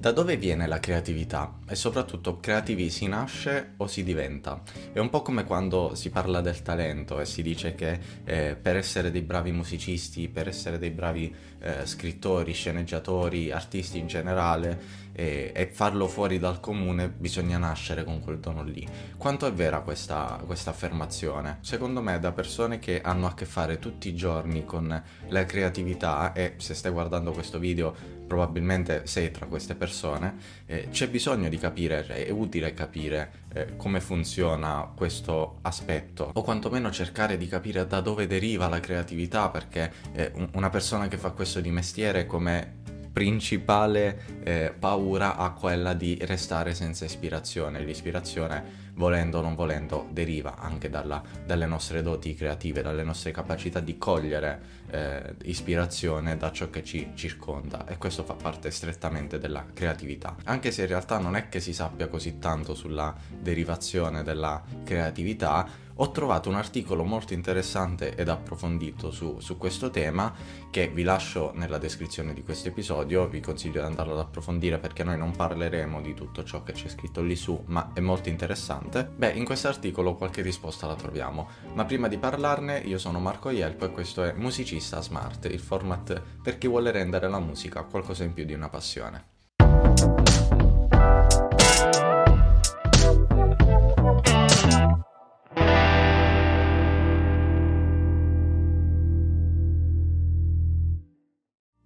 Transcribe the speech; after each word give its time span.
Da 0.00 0.12
dove 0.12 0.38
viene 0.38 0.66
la 0.66 0.80
creatività? 0.80 1.58
E 1.68 1.74
soprattutto 1.74 2.40
creativi 2.40 2.88
si 2.88 3.06
nasce 3.06 3.74
o 3.76 3.86
si 3.86 4.02
diventa? 4.02 4.62
È 4.94 4.98
un 4.98 5.10
po' 5.10 5.20
come 5.20 5.44
quando 5.44 5.94
si 5.94 6.08
parla 6.08 6.40
del 6.40 6.62
talento 6.62 7.20
e 7.20 7.26
si 7.26 7.42
dice 7.42 7.74
che 7.74 8.00
eh, 8.24 8.56
per 8.56 8.76
essere 8.76 9.10
dei 9.10 9.20
bravi 9.20 9.52
musicisti, 9.52 10.28
per 10.28 10.48
essere 10.48 10.78
dei 10.78 10.88
bravi 10.88 11.34
eh, 11.58 11.84
scrittori, 11.84 12.54
sceneggiatori, 12.54 13.50
artisti 13.50 13.98
in 13.98 14.06
generale 14.06 15.09
eh, 15.20 15.52
e 15.54 15.66
farlo 15.66 16.08
fuori 16.08 16.38
dal 16.38 16.60
comune 16.60 17.10
bisogna 17.10 17.58
nascere 17.58 18.04
con 18.04 18.20
quel 18.20 18.38
dono 18.38 18.62
lì. 18.62 18.88
Quanto 19.18 19.46
è 19.46 19.52
vera 19.52 19.80
questa, 19.80 20.40
questa 20.46 20.70
affermazione? 20.70 21.58
Secondo 21.60 22.00
me 22.00 22.18
da 22.18 22.32
persone 22.32 22.78
che 22.78 23.02
hanno 23.02 23.26
a 23.26 23.34
che 23.34 23.44
fare 23.44 23.78
tutti 23.78 24.08
i 24.08 24.14
giorni 24.14 24.64
con 24.64 25.02
la 25.28 25.44
creatività 25.44 26.32
e 26.32 26.54
se 26.56 26.72
stai 26.72 26.90
guardando 26.90 27.32
questo 27.32 27.58
video 27.58 28.18
probabilmente 28.30 29.02
sei 29.06 29.32
tra 29.32 29.46
queste 29.46 29.74
persone, 29.74 30.36
eh, 30.66 30.88
c'è 30.90 31.08
bisogno 31.08 31.48
di 31.48 31.58
capire, 31.58 32.06
è 32.06 32.30
utile 32.30 32.72
capire 32.72 33.32
eh, 33.52 33.76
come 33.76 34.00
funziona 34.00 34.88
questo 34.94 35.58
aspetto 35.62 36.30
o 36.32 36.42
quantomeno 36.42 36.92
cercare 36.92 37.36
di 37.36 37.48
capire 37.48 37.84
da 37.88 38.00
dove 38.00 38.28
deriva 38.28 38.68
la 38.68 38.78
creatività 38.78 39.50
perché 39.50 39.92
eh, 40.12 40.32
una 40.52 40.70
persona 40.70 41.08
che 41.08 41.16
fa 41.16 41.30
questo 41.30 41.60
di 41.60 41.72
mestiere 41.72 42.26
come 42.26 42.78
principale 43.12 44.42
eh, 44.44 44.74
paura 44.78 45.36
ha 45.36 45.50
quella 45.52 45.94
di 45.94 46.18
restare 46.22 46.74
senza 46.74 47.04
ispirazione. 47.04 47.80
L'ispirazione, 47.80 48.88
volendo 48.94 49.38
o 49.38 49.42
non 49.42 49.54
volendo, 49.54 50.08
deriva 50.10 50.56
anche 50.58 50.88
dalla, 50.88 51.22
dalle 51.44 51.66
nostre 51.66 52.02
doti 52.02 52.34
creative, 52.34 52.82
dalle 52.82 53.02
nostre 53.02 53.30
capacità 53.30 53.80
di 53.80 53.98
cogliere 53.98 54.60
eh, 54.90 55.34
ispirazione 55.44 56.36
da 56.36 56.52
ciò 56.52 56.70
che 56.70 56.84
ci 56.84 57.10
circonda 57.14 57.86
e 57.86 57.96
questo 57.96 58.24
fa 58.24 58.34
parte 58.34 58.70
strettamente 58.70 59.38
della 59.38 59.64
creatività. 59.72 60.36
Anche 60.44 60.70
se 60.70 60.82
in 60.82 60.88
realtà 60.88 61.18
non 61.18 61.36
è 61.36 61.48
che 61.48 61.60
si 61.60 61.72
sappia 61.72 62.08
così 62.08 62.38
tanto 62.38 62.74
sulla 62.74 63.14
derivazione 63.40 64.22
della 64.22 64.62
creatività, 64.84 65.88
ho 66.02 66.10
trovato 66.12 66.48
un 66.48 66.54
articolo 66.54 67.04
molto 67.04 67.34
interessante 67.34 68.14
ed 68.14 68.30
approfondito 68.30 69.10
su, 69.10 69.38
su, 69.38 69.58
questo 69.58 69.90
tema 69.90 70.32
che 70.70 70.88
vi 70.88 71.02
lascio 71.02 71.52
nella 71.54 71.76
descrizione 71.76 72.32
di 72.32 72.42
questo 72.42 72.68
episodio, 72.68 73.28
vi 73.28 73.40
consiglio 73.40 73.80
di 73.80 73.86
andarlo 73.86 74.14
ad 74.14 74.20
approfondire 74.20 74.78
perché 74.78 75.04
noi 75.04 75.18
non 75.18 75.36
parleremo 75.36 76.00
di 76.00 76.14
tutto 76.14 76.42
ciò 76.42 76.62
che 76.62 76.72
c'è 76.72 76.88
scritto 76.88 77.20
lì 77.20 77.36
su, 77.36 77.62
ma 77.66 77.90
è 77.92 78.00
molto 78.00 78.30
interessante. 78.30 79.10
Beh, 79.14 79.32
in 79.32 79.44
questo 79.44 79.68
articolo 79.68 80.14
qualche 80.14 80.40
risposta 80.40 80.86
la 80.86 80.94
troviamo, 80.94 81.48
ma 81.74 81.84
prima 81.84 82.08
di 82.08 82.16
parlarne 82.16 82.78
io 82.78 82.96
sono 82.96 83.20
Marco 83.20 83.50
Ielpo 83.50 83.84
e 83.84 83.90
questo 83.90 84.24
è 84.24 84.32
Musicista 84.32 85.02
Smart, 85.02 85.44
il 85.44 85.60
format 85.60 86.22
per 86.42 86.56
chi 86.56 86.66
vuole 86.66 86.90
rendere 86.92 87.28
la 87.28 87.40
musica 87.40 87.82
qualcosa 87.82 88.24
in 88.24 88.32
più 88.32 88.46
di 88.46 88.54
una 88.54 88.70
passione. 88.70 90.29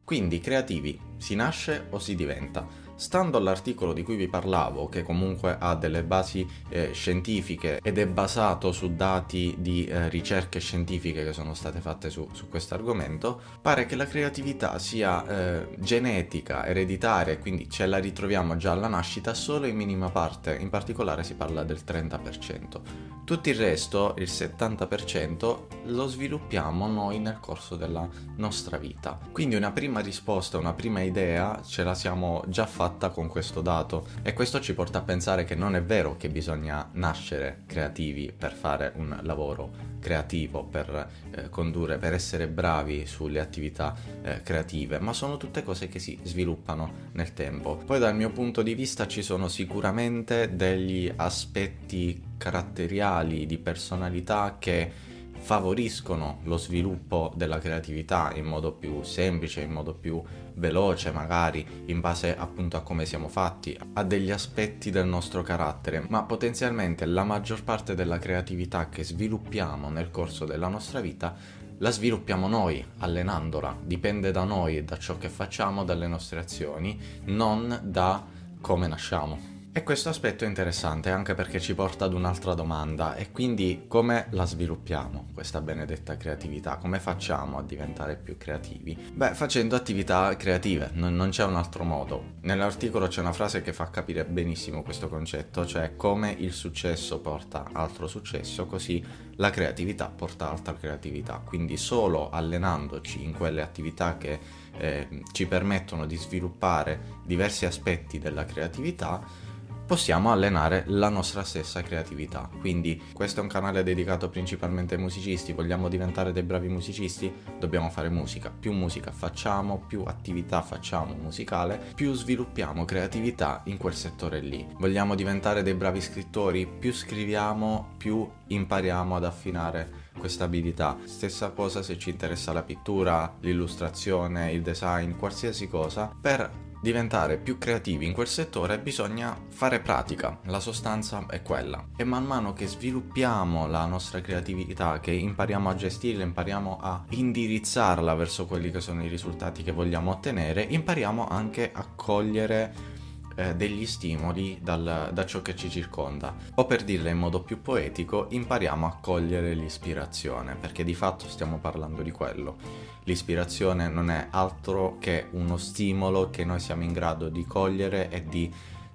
Quindi 0.04 0.38
creativi 0.38 1.00
si 1.16 1.34
nasce 1.34 1.86
o 1.90 1.98
si 1.98 2.14
diventa? 2.14 2.68
Stando 2.96 3.38
all'articolo 3.38 3.92
di 3.92 4.04
cui 4.04 4.14
vi 4.14 4.28
parlavo, 4.28 4.88
che 4.88 5.02
comunque 5.02 5.56
ha 5.58 5.74
delle 5.74 6.04
basi 6.04 6.46
eh, 6.68 6.92
scientifiche 6.92 7.80
ed 7.82 7.98
è 7.98 8.06
basato 8.06 8.70
su 8.70 8.94
dati 8.94 9.56
di 9.58 9.84
eh, 9.84 10.08
ricerche 10.08 10.60
scientifiche 10.60 11.24
che 11.24 11.32
sono 11.32 11.54
state 11.54 11.80
fatte 11.80 12.08
su, 12.08 12.28
su 12.32 12.48
questo 12.48 12.74
argomento, 12.74 13.40
pare 13.60 13.86
che 13.86 13.96
la 13.96 14.06
creatività 14.06 14.78
sia 14.78 15.26
eh, 15.26 15.68
genetica, 15.78 16.64
ereditaria 16.64 17.36
quindi 17.38 17.68
ce 17.68 17.86
la 17.86 17.98
ritroviamo 17.98 18.56
già 18.56 18.72
alla 18.72 18.88
nascita 18.88 19.34
solo 19.34 19.66
in 19.66 19.74
minima 19.74 20.10
parte, 20.10 20.56
in 20.56 20.70
particolare 20.70 21.24
si 21.24 21.34
parla 21.34 21.64
del 21.64 21.82
30%. 21.84 22.80
Tutto 23.24 23.48
il 23.48 23.54
resto, 23.54 24.14
il 24.18 24.28
70%, 24.28 25.58
lo 25.86 26.06
sviluppiamo 26.06 26.86
noi 26.86 27.18
nel 27.18 27.40
corso 27.40 27.74
della 27.74 28.06
nostra 28.36 28.76
vita. 28.76 29.18
Quindi 29.32 29.56
una 29.56 29.72
prima 29.72 30.00
risposta, 30.00 30.58
una 30.58 30.74
prima 30.74 31.00
idea 31.00 31.62
ce 31.64 31.82
la 31.84 31.94
siamo 31.94 32.44
già 32.48 32.66
fatta 32.66 32.83
con 33.10 33.28
questo 33.28 33.60
dato 33.60 34.06
e 34.22 34.32
questo 34.32 34.60
ci 34.60 34.74
porta 34.74 34.98
a 34.98 35.02
pensare 35.02 35.44
che 35.44 35.54
non 35.54 35.74
è 35.74 35.82
vero 35.82 36.16
che 36.16 36.28
bisogna 36.28 36.88
nascere 36.92 37.62
creativi 37.66 38.32
per 38.36 38.52
fare 38.52 38.92
un 38.96 39.18
lavoro 39.22 39.92
creativo, 40.00 40.64
per 40.64 41.08
eh, 41.30 41.48
condurre, 41.48 41.96
per 41.96 42.12
essere 42.12 42.46
bravi 42.46 43.06
sulle 43.06 43.40
attività 43.40 43.94
eh, 44.22 44.42
creative, 44.42 44.98
ma 44.98 45.14
sono 45.14 45.38
tutte 45.38 45.62
cose 45.62 45.88
che 45.88 45.98
si 45.98 46.18
sviluppano 46.22 47.08
nel 47.12 47.32
tempo. 47.32 47.76
Poi 47.76 47.98
dal 47.98 48.14
mio 48.14 48.30
punto 48.30 48.62
di 48.62 48.74
vista 48.74 49.06
ci 49.06 49.22
sono 49.22 49.48
sicuramente 49.48 50.54
degli 50.54 51.10
aspetti 51.16 52.22
caratteriali, 52.36 53.46
di 53.46 53.56
personalità 53.56 54.56
che 54.58 55.12
favoriscono 55.44 56.38
lo 56.44 56.56
sviluppo 56.56 57.30
della 57.36 57.58
creatività 57.58 58.32
in 58.34 58.46
modo 58.46 58.72
più 58.72 59.02
semplice, 59.02 59.60
in 59.60 59.72
modo 59.72 59.92
più 59.92 60.22
veloce 60.54 61.12
magari, 61.12 61.66
in 61.84 62.00
base 62.00 62.34
appunto 62.34 62.78
a 62.78 62.80
come 62.80 63.04
siamo 63.04 63.28
fatti, 63.28 63.78
a 63.92 64.02
degli 64.04 64.30
aspetti 64.30 64.90
del 64.90 65.06
nostro 65.06 65.42
carattere, 65.42 66.02
ma 66.08 66.22
potenzialmente 66.22 67.04
la 67.04 67.24
maggior 67.24 67.62
parte 67.62 67.94
della 67.94 68.18
creatività 68.18 68.88
che 68.88 69.04
sviluppiamo 69.04 69.90
nel 69.90 70.10
corso 70.10 70.46
della 70.46 70.68
nostra 70.68 71.00
vita 71.00 71.36
la 71.78 71.90
sviluppiamo 71.90 72.48
noi, 72.48 72.82
allenandola, 73.00 73.76
dipende 73.84 74.30
da 74.30 74.44
noi 74.44 74.82
da 74.82 74.96
ciò 74.96 75.18
che 75.18 75.28
facciamo, 75.28 75.84
dalle 75.84 76.06
nostre 76.06 76.38
azioni, 76.38 76.98
non 77.24 77.80
da 77.82 78.24
come 78.62 78.86
nasciamo. 78.86 79.53
E 79.76 79.82
questo 79.82 80.08
aspetto 80.08 80.44
è 80.44 80.46
interessante 80.46 81.10
anche 81.10 81.34
perché 81.34 81.58
ci 81.58 81.74
porta 81.74 82.04
ad 82.04 82.14
un'altra 82.14 82.54
domanda 82.54 83.16
e 83.16 83.32
quindi 83.32 83.86
come 83.88 84.28
la 84.30 84.46
sviluppiamo 84.46 85.30
questa 85.34 85.60
benedetta 85.60 86.16
creatività? 86.16 86.76
Come 86.76 87.00
facciamo 87.00 87.58
a 87.58 87.62
diventare 87.64 88.14
più 88.14 88.36
creativi? 88.36 88.96
Beh, 89.12 89.34
facendo 89.34 89.74
attività 89.74 90.36
creative, 90.36 90.90
non, 90.92 91.16
non 91.16 91.30
c'è 91.30 91.42
un 91.42 91.56
altro 91.56 91.82
modo. 91.82 92.34
Nell'articolo 92.42 93.08
c'è 93.08 93.20
una 93.20 93.32
frase 93.32 93.62
che 93.62 93.72
fa 93.72 93.90
capire 93.90 94.24
benissimo 94.24 94.84
questo 94.84 95.08
concetto, 95.08 95.66
cioè 95.66 95.96
come 95.96 96.30
il 96.30 96.52
successo 96.52 97.18
porta 97.18 97.70
altro 97.72 98.06
successo, 98.06 98.66
così 98.66 99.04
la 99.38 99.50
creatività 99.50 100.08
porta 100.08 100.50
altra 100.50 100.74
creatività. 100.74 101.42
Quindi 101.44 101.76
solo 101.76 102.30
allenandoci 102.30 103.24
in 103.24 103.32
quelle 103.32 103.60
attività 103.60 104.18
che 104.18 104.38
eh, 104.78 105.08
ci 105.32 105.46
permettono 105.46 106.06
di 106.06 106.14
sviluppare 106.14 107.18
diversi 107.24 107.66
aspetti 107.66 108.20
della 108.20 108.44
creatività, 108.44 109.52
possiamo 109.86 110.32
allenare 110.32 110.84
la 110.88 111.08
nostra 111.08 111.42
stessa 111.42 111.82
creatività. 111.82 112.48
Quindi 112.60 113.00
questo 113.12 113.40
è 113.40 113.42
un 113.42 113.48
canale 113.48 113.82
dedicato 113.82 114.28
principalmente 114.28 114.94
ai 114.94 115.00
musicisti, 115.00 115.52
vogliamo 115.52 115.88
diventare 115.88 116.32
dei 116.32 116.42
bravi 116.42 116.68
musicisti, 116.68 117.32
dobbiamo 117.58 117.90
fare 117.90 118.08
musica. 118.08 118.50
Più 118.50 118.72
musica 118.72 119.10
facciamo, 119.10 119.84
più 119.86 120.02
attività 120.06 120.62
facciamo 120.62 121.14
musicale, 121.14 121.80
più 121.94 122.14
sviluppiamo 122.14 122.84
creatività 122.84 123.62
in 123.64 123.76
quel 123.76 123.94
settore 123.94 124.40
lì. 124.40 124.66
Vogliamo 124.78 125.14
diventare 125.14 125.62
dei 125.62 125.74
bravi 125.74 126.00
scrittori, 126.00 126.66
più 126.66 126.92
scriviamo, 126.92 127.94
più 127.98 128.28
impariamo 128.46 129.16
ad 129.16 129.24
affinare 129.24 130.02
questa 130.18 130.44
abilità. 130.44 130.96
Stessa 131.04 131.50
cosa 131.50 131.82
se 131.82 131.98
ci 131.98 132.10
interessa 132.10 132.52
la 132.52 132.62
pittura, 132.62 133.34
l'illustrazione, 133.40 134.52
il 134.52 134.62
design, 134.62 135.12
qualsiasi 135.12 135.68
cosa, 135.68 136.10
per 136.18 136.72
diventare 136.84 137.38
più 137.38 137.56
creativi 137.56 138.04
in 138.04 138.12
quel 138.12 138.28
settore 138.28 138.78
bisogna 138.78 139.34
fare 139.48 139.80
pratica, 139.80 140.38
la 140.48 140.60
sostanza 140.60 141.24
è 141.30 141.40
quella. 141.40 141.82
E 141.96 142.04
man 142.04 142.26
mano 142.26 142.52
che 142.52 142.66
sviluppiamo 142.66 143.66
la 143.66 143.86
nostra 143.86 144.20
creatività, 144.20 145.00
che 145.00 145.12
impariamo 145.12 145.70
a 145.70 145.74
gestirla, 145.74 146.24
impariamo 146.24 146.78
a 146.82 147.02
indirizzarla 147.08 148.14
verso 148.14 148.44
quelli 148.44 148.70
che 148.70 148.80
sono 148.80 149.02
i 149.02 149.08
risultati 149.08 149.62
che 149.62 149.72
vogliamo 149.72 150.10
ottenere, 150.10 150.60
impariamo 150.60 151.26
anche 151.26 151.70
a 151.72 151.86
cogliere 151.86 152.93
eh, 153.34 153.54
degli 153.54 153.86
stimoli 153.86 154.58
dal, 154.62 155.10
da 155.12 155.26
ciò 155.26 155.42
che 155.42 155.56
ci 155.56 155.70
circonda. 155.70 156.34
O 156.54 156.66
per 156.66 156.84
dirla 156.84 157.10
in 157.10 157.18
modo 157.18 157.42
più 157.42 157.60
poetico, 157.60 158.26
impariamo 158.30 158.86
a 158.86 158.98
cogliere 159.00 159.54
l'ispirazione, 159.54 160.54
perché 160.54 160.84
di 160.84 160.94
fatto 160.94 161.26
stiamo 161.28 161.58
parlando 161.58 162.02
di 162.02 162.10
quello. 162.10 162.56
L'ispirazione 163.04 163.88
non 163.88 164.10
è 164.10 164.28
altro 164.30 164.96
che 164.98 165.26
uno 165.32 165.56
stimolo 165.56 166.30
che 166.30 166.44
noi 166.44 166.60
siamo 166.60 166.84
in 166.84 166.92
grado 166.92 167.28
di 167.28 167.44
cogliere 167.44 168.08
e 168.10 168.24
di 168.24 168.52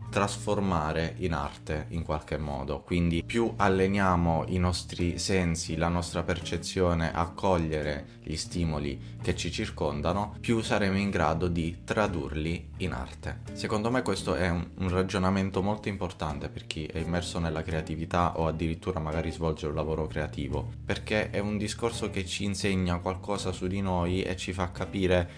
trasformare 0.10 1.16
in 1.20 1.34
arte 1.34 1.86
in 1.90 2.04
qualche 2.04 2.38
modo. 2.38 2.82
Quindi 2.82 3.24
più 3.24 3.54
alleniamo 3.56 4.46
i 4.48 4.58
nostri 4.58 5.20
sensi, 5.20 5.78
la 5.78 5.88
nostra 5.88 6.24
percezione 6.24 7.14
a 7.14 7.30
cogliere 7.30 8.18
gli 8.24 8.36
stimoli 8.36 9.18
che 9.22 9.36
ci 9.36 9.52
circondano, 9.52 10.36
più 10.40 10.62
saremo 10.62 10.98
in 10.98 11.10
grado 11.10 11.48
di 11.48 11.84
tradurli 11.84 12.72
in 12.78 12.94
arte. 12.94 13.42
Secondo 13.54 13.92
me 13.92 14.02
questo 14.02 14.36
è 14.36 14.50
un, 14.50 14.68
un 14.78 14.90
ragionamento 14.90 15.62
molto 15.62 15.90
importante 15.90 16.50
per 16.50 16.66
chi 16.66 16.86
è 16.86 17.00
immerso 17.00 17.40
nella 17.40 17.64
creatività 17.64 18.40
o 18.40 18.48
addirittura 18.48 19.00
magari 19.00 19.32
svolge 19.32 19.68
un 19.68 19.76
lavoro 19.76 20.08
creativo, 20.08 20.72
perché 20.84 21.30
è 21.30 21.40
un 21.40 21.58
discorso 21.58 22.10
che 22.10 22.26
ci 22.26 22.44
insegna 22.44 23.00
qualcosa 23.00 23.52
su 23.52 23.68
di 23.68 23.82
noi 23.82 24.22
e 24.22 24.36
ci 24.36 24.54
fa 24.54 24.72
capire 24.72 25.30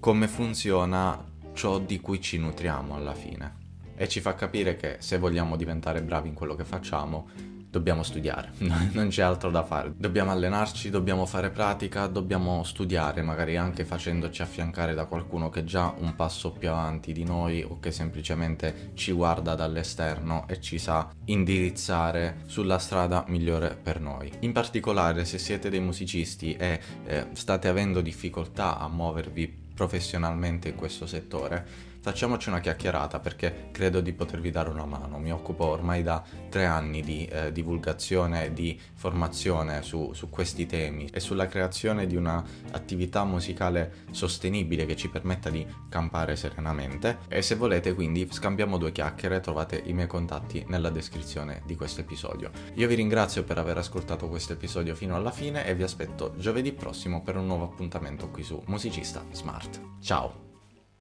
come 0.00 0.28
funziona 0.28 1.32
ciò 1.54 1.78
di 1.78 2.00
cui 2.00 2.20
ci 2.20 2.38
nutriamo 2.38 2.94
alla 2.94 3.14
fine. 3.14 3.63
E 3.96 4.08
ci 4.08 4.20
fa 4.20 4.34
capire 4.34 4.76
che 4.76 4.96
se 4.98 5.18
vogliamo 5.18 5.56
diventare 5.56 6.02
bravi 6.02 6.28
in 6.28 6.34
quello 6.34 6.54
che 6.54 6.64
facciamo, 6.64 7.28
dobbiamo 7.74 8.04
studiare, 8.04 8.52
non 8.92 9.08
c'è 9.08 9.22
altro 9.22 9.50
da 9.50 9.64
fare. 9.64 9.92
Dobbiamo 9.96 10.30
allenarci, 10.30 10.90
dobbiamo 10.90 11.26
fare 11.26 11.50
pratica, 11.50 12.06
dobbiamo 12.06 12.62
studiare, 12.62 13.20
magari 13.22 13.56
anche 13.56 13.84
facendoci 13.84 14.42
affiancare 14.42 14.94
da 14.94 15.06
qualcuno 15.06 15.50
che 15.50 15.60
è 15.60 15.64
già 15.64 15.92
un 15.98 16.14
passo 16.14 16.52
più 16.52 16.70
avanti 16.70 17.12
di 17.12 17.24
noi 17.24 17.64
o 17.64 17.80
che 17.80 17.90
semplicemente 17.90 18.92
ci 18.94 19.10
guarda 19.10 19.56
dall'esterno 19.56 20.46
e 20.46 20.60
ci 20.60 20.78
sa 20.78 21.10
indirizzare 21.24 22.42
sulla 22.46 22.78
strada 22.78 23.24
migliore 23.26 23.76
per 23.80 24.00
noi. 24.00 24.30
In 24.40 24.52
particolare 24.52 25.24
se 25.24 25.38
siete 25.38 25.68
dei 25.68 25.80
musicisti 25.80 26.54
e 26.54 26.80
eh, 27.06 27.26
state 27.32 27.66
avendo 27.66 28.00
difficoltà 28.00 28.78
a 28.78 28.88
muovervi 28.88 29.62
professionalmente 29.74 30.68
in 30.68 30.76
questo 30.76 31.06
settore, 31.06 31.92
facciamoci 32.04 32.50
una 32.50 32.60
chiacchierata 32.60 33.18
perché 33.18 33.68
credo 33.72 34.02
di 34.02 34.12
potervi 34.12 34.50
dare 34.50 34.68
una 34.68 34.84
mano. 34.84 35.18
Mi 35.18 35.32
occupo 35.32 35.64
ormai 35.64 36.02
da 36.02 36.22
tre 36.50 36.66
anni 36.66 37.00
di 37.00 37.24
eh, 37.24 37.50
divulgazione 37.50 38.44
e 38.44 38.52
di 38.52 38.78
formazione 38.92 39.80
su, 39.80 40.12
su, 40.12 40.28
questi 40.28 40.66
temi 40.66 41.08
e 41.10 41.18
sulla 41.18 41.46
creazione 41.46 42.06
di 42.06 42.14
un'attività 42.14 43.24
musicale 43.24 44.04
sostenibile 44.10 44.84
che 44.84 44.96
ci 44.96 45.08
permetta 45.08 45.48
di 45.48 45.66
campare 45.88 46.36
serenamente. 46.36 47.20
E 47.26 47.40
se 47.40 47.54
volete 47.54 47.94
quindi 47.94 48.28
scambiamo 48.30 48.76
due 48.76 48.92
chiacchiere, 48.92 49.40
trovate 49.40 49.80
i 49.86 49.94
miei 49.94 50.06
contatti 50.06 50.62
nella 50.68 50.90
descrizione 50.90 51.62
di 51.64 51.74
questo 51.74 52.02
episodio. 52.02 52.50
Io 52.74 52.86
vi 52.86 52.96
ringrazio 52.96 53.44
per 53.44 53.56
aver 53.56 53.78
ascoltato 53.78 54.28
questo 54.28 54.52
episodio 54.52 54.94
fino 54.94 55.16
alla 55.16 55.30
fine 55.30 55.64
e 55.64 55.74
vi 55.74 55.84
aspetto 55.84 56.34
giovedì 56.36 56.70
prossimo 56.74 57.22
per 57.22 57.38
un 57.38 57.46
nuovo 57.46 57.64
appuntamento 57.64 58.28
qui 58.28 58.42
su 58.42 58.62
Musicista 58.66 59.24
Smart. 59.32 59.80
Ciao! 60.02 60.43